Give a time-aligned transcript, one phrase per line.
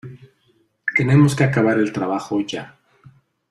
[0.97, 2.75] Tenemos que acabar el trabajo ya.